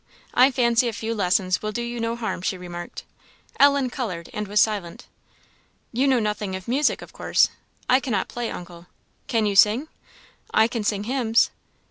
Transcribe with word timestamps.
I 0.33 0.49
fancy 0.49 0.87
a 0.87 0.93
few 0.93 1.13
lessons 1.13 1.61
will 1.61 1.71
do 1.71 1.83
you 1.83 1.99
no 1.99 2.15
harm," 2.15 2.41
she 2.41 2.57
remarked. 2.57 3.03
Ellen 3.59 3.91
coloured 3.91 4.31
and 4.33 4.47
was 4.47 4.59
silent. 4.59 5.05
"You 5.93 6.07
know 6.07 6.19
nothing 6.19 6.55
of 6.55 6.67
music, 6.67 7.03
of 7.03 7.13
course?" 7.13 7.49
"I 7.87 7.99
cannot 7.99 8.27
play, 8.27 8.49
uncle." 8.49 8.87
"Can 9.27 9.45
you 9.45 9.55
sing?" 9.55 9.89
"I 10.51 10.67
can 10.67 10.83
sing 10.83 11.03
hymns." 11.03 11.51